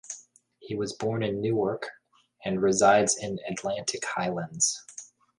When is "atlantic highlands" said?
3.47-4.83